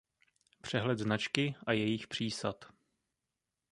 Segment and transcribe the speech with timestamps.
[0.61, 2.65] Přehled značky a jejich přísad.